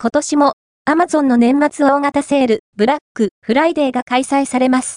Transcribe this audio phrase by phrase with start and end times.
[0.00, 0.52] 今年も
[0.88, 4.96] Amazon の年末大型セール、ブラックフライデーが開催されます。